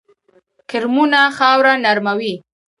کرمونه 0.69 1.21
خاوره 1.37 1.73
نرموي 1.83 2.33